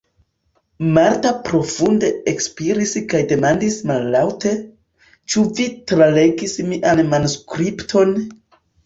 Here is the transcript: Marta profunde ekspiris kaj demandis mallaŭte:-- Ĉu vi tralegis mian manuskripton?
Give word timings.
Marta 0.93 1.33
profunde 1.49 2.07
ekspiris 2.31 2.93
kaj 3.11 3.21
demandis 3.31 3.77
mallaŭte:-- 3.91 4.53
Ĉu 5.35 5.45
vi 5.61 5.67
tralegis 5.93 6.57
mian 6.71 7.03
manuskripton? 7.13 8.17